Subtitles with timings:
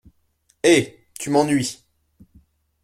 [0.63, 0.97] Eh!
[1.19, 1.85] tu m’ennuies!